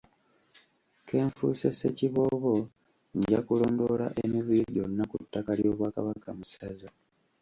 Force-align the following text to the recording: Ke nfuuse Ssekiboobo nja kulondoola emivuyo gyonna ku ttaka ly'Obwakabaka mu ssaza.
Ke 1.05 1.15
nfuuse 1.27 1.67
Ssekiboobo 1.73 2.53
nja 3.17 3.39
kulondoola 3.47 4.07
emivuyo 4.23 4.65
gyonna 4.73 5.03
ku 5.11 5.17
ttaka 5.23 5.51
ly'Obwakabaka 5.59 6.29
mu 6.37 6.43
ssaza. 6.47 6.89